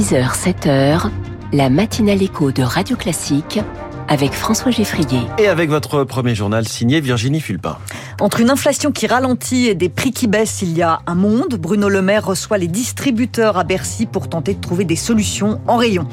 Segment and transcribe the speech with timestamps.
[0.00, 1.10] 6h, 7h,
[1.52, 3.60] la matinale écho de Radio Classique
[4.08, 5.20] avec François Geffrier.
[5.36, 7.76] Et avec votre premier journal signé Virginie Fulpin.
[8.20, 11.54] Entre une inflation qui ralentit et des prix qui baissent, il y a un monde.
[11.58, 15.78] Bruno Le Maire reçoit les distributeurs à Bercy pour tenter de trouver des solutions en
[15.78, 16.06] rayon.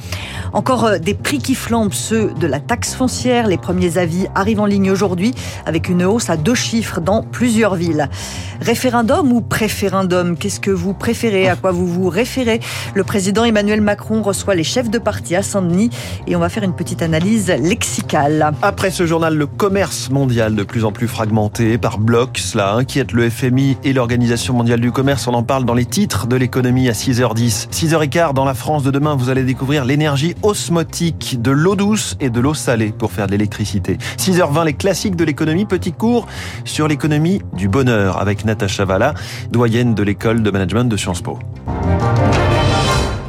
[0.54, 3.47] Encore euh, des prix qui flambent, ceux de la taxe foncière.
[3.47, 5.33] Les premiers avis arrivent en ligne aujourd'hui
[5.65, 8.07] avec une hausse à deux chiffres dans plusieurs villes.
[8.61, 10.37] Référendum ou préférendum?
[10.37, 11.50] Qu'est-ce que vous préférez?
[11.50, 12.61] À quoi vous vous référez?
[12.96, 15.89] Le président Emmanuel Macron reçoit les chefs de parti à Saint-Denis
[16.25, 18.54] et on va faire une petite analyse lexicale.
[18.61, 21.96] Après ce journal, le commerce mondial de plus en plus fragmenté par
[22.36, 25.28] cela inquiète le FMI et l'Organisation mondiale du commerce.
[25.28, 27.70] On en parle dans les titres de l'économie à 6h10.
[27.70, 32.30] 6h15, dans la France de demain, vous allez découvrir l'énergie osmotique, de l'eau douce et
[32.30, 33.97] de l'eau salée pour faire de l'électricité.
[34.17, 36.28] 6h20, les classiques de l'économie, petit cours
[36.66, 39.14] sur l'économie du bonheur avec Natacha Valla,
[39.52, 41.40] doyenne de l'école de management de Sciences Po.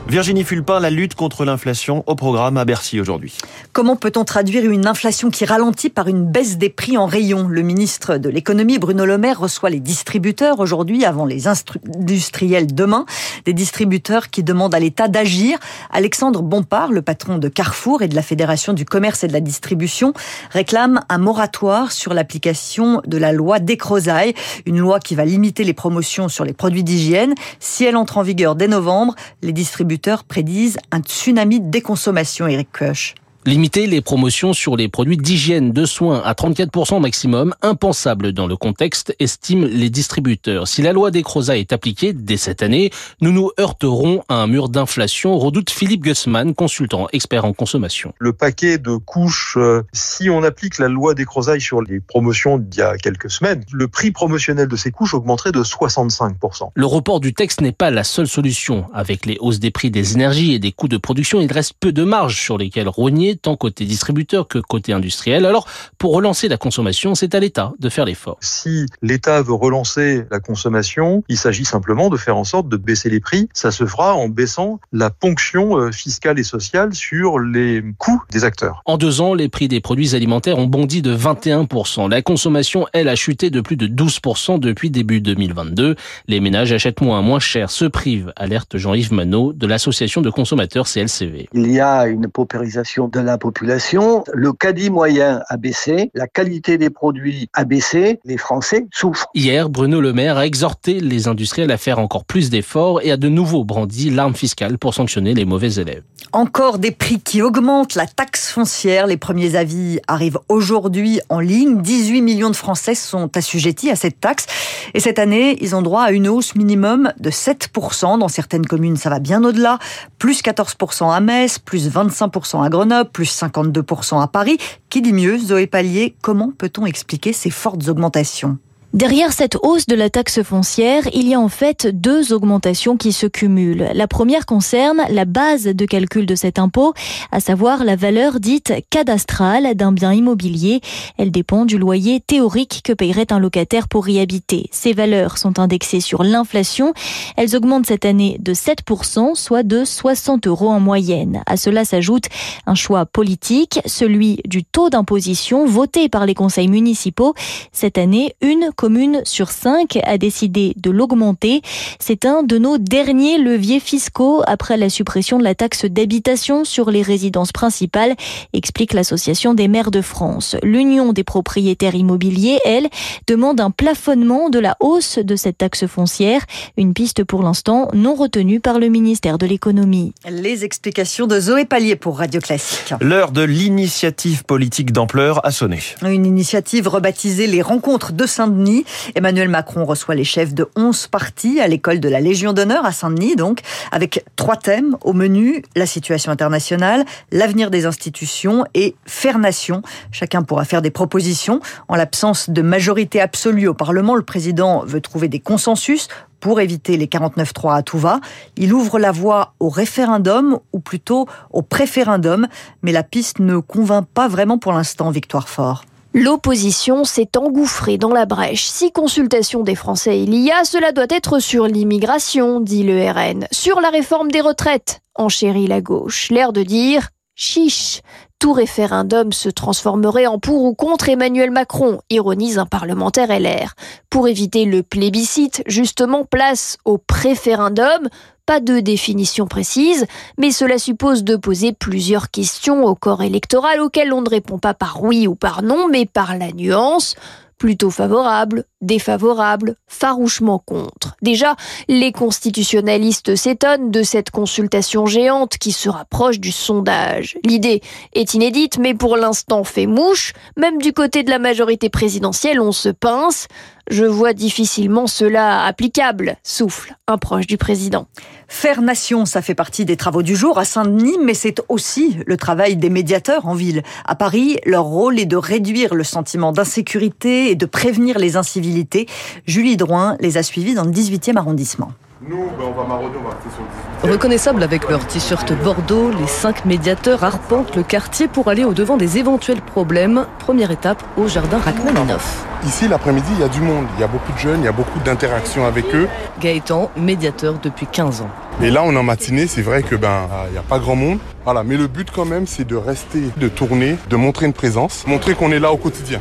[0.09, 3.37] Virginie Fulpin, la lutte contre l'inflation au programme à Bercy aujourd'hui.
[3.75, 7.47] Comment peut-on traduire une inflation qui ralentit par une baisse des prix en rayon?
[7.47, 13.05] Le ministre de l'économie, Bruno Le Maire, reçoit les distributeurs aujourd'hui avant les industriels demain.
[13.45, 15.59] Des distributeurs qui demandent à l'État d'agir.
[15.91, 19.41] Alexandre Bompard, le patron de Carrefour et de la Fédération du commerce et de la
[19.41, 20.15] distribution,
[20.53, 24.33] réclame un moratoire sur l'application de la loi Descrozailles,
[24.65, 27.35] une loi qui va limiter les promotions sur les produits d'hygiène.
[27.61, 32.69] Si elle entre en vigueur dès novembre, les distributeurs prédisent un tsunami de déconsommation, Eric
[32.73, 33.15] Koch.
[33.47, 38.57] Limiter les promotions sur les produits d'hygiène de soins à 34% maximum, impensable dans le
[38.57, 40.67] contexte, estiment les distributeurs.
[40.67, 44.49] Si la loi des Crozas est appliquée dès cette année, nous nous heurterons à un
[44.49, 48.13] mur d'inflation, redoute Philippe Gussmann, consultant expert en consommation.
[48.19, 52.59] Le paquet de couches, euh, si on applique la loi des Crozas sur les promotions
[52.59, 56.71] d'il y a quelques semaines, le prix promotionnel de ces couches augmenterait de 65%.
[56.75, 58.87] Le report du texte n'est pas la seule solution.
[58.93, 61.93] Avec les hausses des prix des énergies et des coûts de production, il reste peu
[61.93, 65.47] de marge sur lesquelles rogner tant côté distributeur que côté industriel.
[65.47, 65.67] Alors,
[65.99, 68.39] pour relancer la consommation, c'est à l'État de faire l'effort.
[68.41, 73.11] Si l'État veut relancer la consommation, il s'agit simplement de faire en sorte de baisser
[73.11, 73.49] les prix.
[73.53, 78.45] Ça se fera en baissant la ponction euh, fiscale et sociale sur les coûts des
[78.45, 78.83] acteurs.
[78.85, 82.11] En deux ans, les prix des produits alimentaires ont bondi de 21%.
[82.11, 85.97] La consommation, elle, a chuté de plus de 12% depuis début 2022.
[86.27, 90.87] Les ménages achètent moins, moins cher, se privent, alerte Jean-Yves Manot de l'association de consommateurs
[90.87, 91.49] CLCV.
[91.53, 96.79] Il y a une paupérisation de la population, le caddie moyen a baissé, la qualité
[96.79, 99.29] des produits a baissé, les Français souffrent.
[99.35, 103.17] Hier, Bruno Le Maire a exhorté les industriels à faire encore plus d'efforts et a
[103.17, 106.03] de nouveau brandi l'arme fiscale pour sanctionner les mauvais élèves.
[106.33, 111.81] Encore des prix qui augmentent, la taxe foncière, les premiers avis arrivent aujourd'hui en ligne.
[111.81, 114.47] 18 millions de Français sont assujettis à cette taxe.
[114.93, 118.19] Et cette année, ils ont droit à une hausse minimum de 7%.
[118.19, 119.79] Dans certaines communes, ça va bien au-delà.
[120.19, 124.59] Plus 14% à Metz, plus 25% à Grenoble, plus 52% à Paris.
[124.91, 128.59] Qui dit mieux, Zoé Pallier, comment peut-on expliquer ces fortes augmentations?
[128.95, 133.13] Derrière cette hausse de la taxe foncière, il y a en fait deux augmentations qui
[133.13, 133.91] se cumulent.
[133.93, 136.95] La première concerne la base de calcul de cet impôt,
[137.31, 140.81] à savoir la valeur dite cadastrale d'un bien immobilier.
[141.19, 144.71] Elle dépend du loyer théorique que payerait un locataire pour y habiter.
[144.73, 146.95] Ces valeurs sont indexées sur l'inflation.
[147.37, 151.43] Elles augmentent cette année de 7%, soit de 60 euros en moyenne.
[151.45, 152.25] À cela s'ajoute
[152.67, 157.35] un choix politique, celui du taux d'imposition voté par les conseils municipaux.
[157.71, 161.63] Cette année, une commune sur cinq a décidé de l'augmenter.
[161.99, 166.93] C'est un de nos derniers leviers fiscaux après la suppression de la taxe d'habitation sur
[166.93, 168.15] les résidences principales,
[168.53, 170.55] explique l'Association des maires de France.
[170.63, 172.87] L'Union des propriétaires immobiliers, elle,
[173.27, 176.47] demande un plafonnement de la hausse de cette taxe foncière,
[176.77, 180.15] une piste pour l'instant non retenue par le ministère de l'économie.
[180.31, 182.95] Les explications de Zoé Pallier pour Radio Classique.
[183.01, 185.81] L'heure de l'initiative politique d'ampleur a sonné.
[186.03, 188.68] Une initiative rebaptisée les rencontres de Saint-Denis
[189.15, 192.93] Emmanuel Macron reçoit les chefs de 11 partis à l'école de la Légion d'honneur à
[192.93, 193.61] Saint-Denis, donc,
[193.93, 199.83] avec trois thèmes au menu, la situation internationale, l'avenir des institutions et faire nation.
[200.11, 201.61] Chacun pourra faire des propositions.
[201.89, 206.09] En l'absence de majorité absolue au Parlement, le président veut trouver des consensus
[206.41, 208.21] pour éviter les 49-3 à tout va.
[208.57, 212.47] Il ouvre la voie au référendum, ou plutôt au préférendum,
[212.83, 215.85] mais la piste ne convainc pas vraiment pour l'instant, Victoire Fort.
[216.15, 218.65] L'opposition s'est engouffrée dans la brèche.
[218.65, 223.47] Si consultation des Français il y a, cela doit être sur l'immigration, dit le RN.
[223.53, 226.31] Sur la réforme des retraites, enchérit la gauche.
[226.31, 228.01] L'air de dire Chiche,
[228.39, 233.75] tout référendum se transformerait en pour ou contre Emmanuel Macron, ironise un parlementaire LR.
[234.11, 238.09] Pour éviter le plébiscite, justement, place au préférendum.
[238.47, 240.07] Pas de définition précise,
[240.39, 244.73] mais cela suppose de poser plusieurs questions au corps électoral auxquelles on ne répond pas
[244.73, 247.15] par oui ou par non, mais par la nuance
[247.59, 251.17] plutôt favorable, défavorable, farouchement contre.
[251.23, 251.57] Déjà,
[251.89, 257.37] les constitutionnalistes s'étonnent de cette consultation géante qui se rapproche du sondage.
[257.45, 257.83] L'idée
[258.15, 260.33] est inédite, mais pour l'instant fait mouche.
[260.57, 263.49] Même du côté de la majorité présidentielle, on se pince.
[263.91, 268.07] Je vois difficilement cela applicable, souffle un proche du président.
[268.47, 272.37] Faire nation, ça fait partie des travaux du jour à Saint-Denis, mais c'est aussi le
[272.37, 273.83] travail des médiateurs en ville.
[274.05, 279.07] À Paris, leur rôle est de réduire le sentiment d'insécurité et de prévenir les incivilités.
[279.47, 281.93] Julie Drouin les a suivis dans le 18e arrondissement.
[282.21, 285.53] Nous, ben, on va marauder, on va rester sur le 18 Reconnaissables avec leur t-shirt
[285.63, 290.27] Bordeaux, les cinq médiateurs arpentent le quartier pour aller au-devant des éventuels problèmes.
[290.41, 292.45] Première étape au jardin Rachmaninoff.
[292.67, 293.87] Ici, l'après-midi, il y a du monde.
[293.97, 296.09] Il y a beaucoup de jeunes, il y a beaucoup d'interactions avec eux.
[296.41, 298.31] Gaëtan, médiateur depuis 15 ans.
[298.61, 300.97] Et là, on est en matinée, c'est vrai que ben, il n'y a pas grand
[300.97, 301.21] monde.
[301.45, 305.07] Voilà, mais le but quand même, c'est de rester, de tourner, de montrer une présence,
[305.07, 306.21] montrer qu'on est là au quotidien.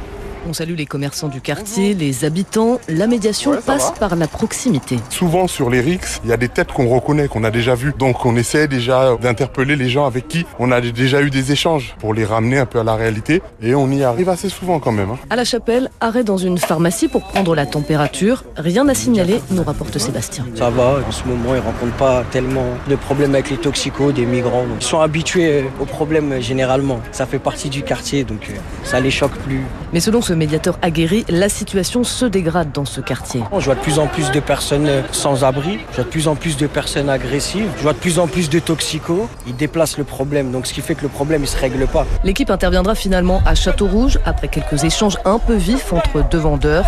[0.49, 2.79] On salue les commerçants du quartier, les habitants.
[2.87, 4.07] La médiation Ouais, passe va.
[4.07, 4.97] par la proximité.
[5.09, 7.93] Souvent sur les RIX, il y a des têtes qu'on reconnaît, qu'on a déjà vues.
[7.99, 11.95] Donc on essaie déjà d'interpeller les gens avec qui on a déjà eu des échanges
[11.99, 13.41] pour les ramener un peu à la réalité.
[13.61, 15.09] Et on y arrive assez souvent quand même.
[15.09, 15.17] hein.
[15.29, 18.45] À la chapelle, arrêt dans une pharmacie pour prendre la température.
[18.55, 20.45] Rien à signaler, nous rapporte Sébastien.
[20.55, 24.25] Ça va, en ce moment, ils rencontrent pas tellement de problèmes avec les toxicos, des
[24.25, 24.63] migrants.
[24.65, 27.01] Donc, ils sont habitués aux problèmes généralement.
[27.11, 28.53] Ça fait partie du quartier, donc euh,
[28.85, 29.61] ça les choque plus.
[29.91, 33.43] Mais selon ce médiateur aguerri, la situation se dégrade dans ce quartier.
[33.57, 36.35] Je vois de plus en plus de personnes sans abri, je vois de plus en
[36.35, 39.27] plus de personnes agressives, je vois de plus en plus de toxicos.
[39.47, 42.05] Ils déplacent le problème, donc ce qui fait que le problème il se règle pas.
[42.23, 46.85] L'équipe interviendra finalement à Château-Rouge après quelques échanges un peu vifs entre deux vendeurs.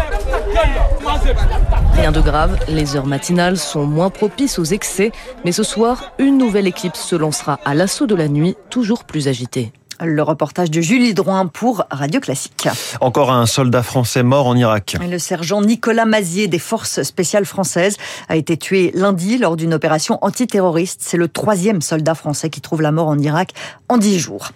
[1.94, 5.12] Rien de grave, les heures matinales sont moins propices aux excès,
[5.44, 9.28] mais ce soir, une nouvelle équipe se lancera à l'assaut de la nuit, toujours plus
[9.28, 9.74] agitée.
[10.02, 12.70] Le reportage de Julie Drouin pour Radio Classique.
[13.02, 14.96] Encore un soldat français mort en Irak.
[15.02, 17.98] Le sergent Nicolas Mazier des forces spéciales françaises
[18.30, 21.02] a été tué lundi lors d'une opération antiterroriste.
[21.04, 23.52] C'est le troisième soldat français qui trouve la mort en Irak
[23.90, 24.52] en dix jours.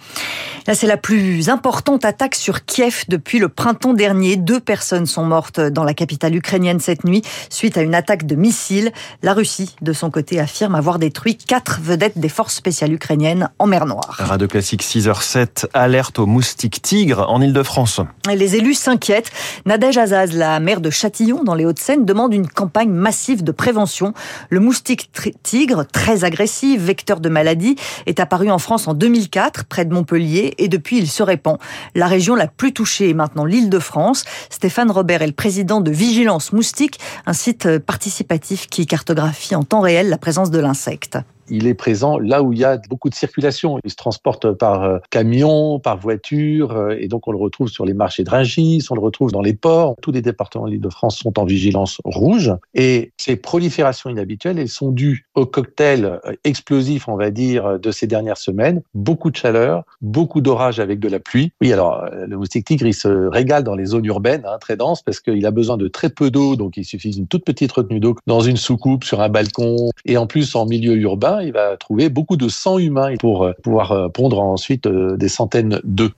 [0.66, 4.38] Là, c'est la plus importante attaque sur Kiev depuis le printemps dernier.
[4.38, 8.36] Deux personnes sont mortes dans la capitale ukrainienne cette nuit suite à une attaque de
[8.36, 8.94] missiles.
[9.24, 13.68] La Russie, de son côté, affirme avoir détruit quatre vedettes des forces spéciales ukrainiennes en
[13.68, 14.16] mer Noire.
[14.20, 18.00] Radio Classique 6h07, alerte au moustique tigre en Ile-de-France.
[18.34, 19.32] Les élus s'inquiètent.
[19.66, 24.14] Nadège Azaz, la maire de Châtillon, dans les Hauts-de-Seine, demande une campagne massive de prévention.
[24.50, 25.12] Le moustique
[25.44, 27.76] tigre, très agressif, vecteur de maladies,
[28.06, 31.58] est apparu en France en 2004, près de Montpellier, et depuis il se répand.
[31.96, 34.26] La région la plus touchée est maintenant l'Île-de-France.
[34.50, 39.82] Stéphane Robert est le président de Vigilance Moustique, un site participatif qui cartographie en temps
[39.82, 41.18] réel la présence de l'insecte.
[41.50, 43.80] Il est présent là où il y a beaucoup de circulation.
[43.84, 47.86] Il se transporte par euh, camion, par voiture, euh, et donc on le retrouve sur
[47.86, 49.96] les marchés de Rungis, on le retrouve dans les ports.
[50.02, 52.54] Tous les départements de l'Île-de-France sont en vigilance rouge.
[52.74, 57.92] Et ces proliférations inhabituelles, elles sont dues au cocktail euh, explosif, on va dire, de
[57.92, 58.82] ces dernières semaines.
[58.94, 61.52] Beaucoup de chaleur, beaucoup d'orage avec de la pluie.
[61.62, 65.02] Oui, alors le moustique tigre, il se régale dans les zones urbaines, hein, très denses,
[65.02, 68.00] parce qu'il a besoin de très peu d'eau, donc il suffit d'une toute petite retenue
[68.00, 71.78] d'eau dans une soucoupe, sur un balcon, et en plus en milieu urbain, il va
[71.78, 76.12] trouver beaucoup de sang humain pour euh, pouvoir euh, pondre ensuite euh, des centaines d'œufs.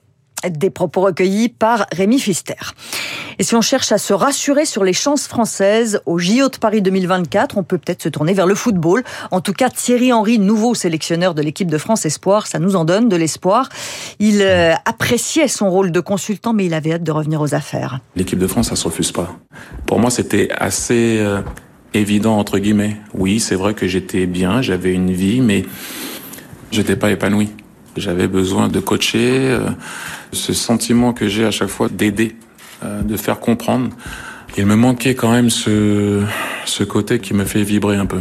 [0.50, 2.54] Des propos recueillis par Rémi Fister.
[3.40, 6.84] Et si on cherche à se rassurer sur les chances françaises au JO de Paris
[6.84, 9.04] 2024, on peut peut-être se tourner vers le football.
[9.32, 12.86] En tout cas, Thierry Henry, nouveau sélectionneur de l'équipe de France Espoir, ça nous en
[12.86, 13.70] donne de l'espoir.
[14.20, 14.44] Il
[14.86, 18.00] appréciait son rôle de consultant, mais il avait hâte de revenir aux affaires.
[18.16, 19.36] L'équipe de France, ça se refuse pas.
[19.88, 21.26] Pour moi, c'était assez
[21.94, 22.98] évident entre guillemets.
[23.14, 25.66] Oui, c'est vrai que j'étais bien, j'avais une vie, mais
[26.72, 27.50] j'étais pas épanoui.
[27.98, 29.70] J'avais besoin de coacher, euh,
[30.34, 32.36] ce sentiment que j'ai à chaque fois d'aider,
[32.84, 33.90] euh, de faire comprendre.
[34.58, 36.24] Il me manquait quand même ce,
[36.66, 38.20] ce côté qui me fait vibrer un peu,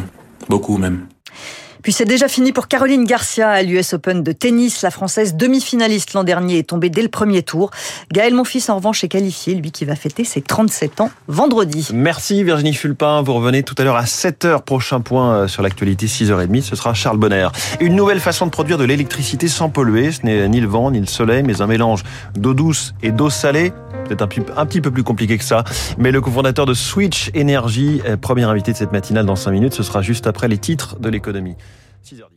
[0.49, 1.07] beaucoup même.
[1.85, 4.81] Puis c'est déjà fini pour Caroline Garcia à l'US Open de tennis.
[4.81, 7.71] La Française demi-finaliste l'an dernier est tombée dès le premier tour.
[8.11, 11.91] Gaël Monfils en revanche est qualifié, lui qui va fêter ses 37 ans vendredi.
[11.93, 13.21] Merci Virginie Fulpin.
[13.21, 14.63] Vous revenez tout à l'heure à 7h.
[14.63, 16.63] Prochain point euh, sur l'actualité, 6h30.
[16.63, 17.49] Ce sera Charles Bonner.
[17.81, 20.11] Une nouvelle façon de produire de l'électricité sans polluer.
[20.11, 22.03] Ce n'est ni le vent ni le soleil, mais un mélange
[22.35, 23.75] d'eau douce et d'eau salée.
[24.07, 24.23] Peut-être
[24.57, 25.65] un, petit peu plus compliqué que ça.
[25.99, 29.75] Mais le cofondateur de Switch Energy, euh, premier invité de cette matinale dans 5 minutes,
[29.75, 31.57] ce sera juste après les titres de l'économie.
[32.05, 32.34] 6h10.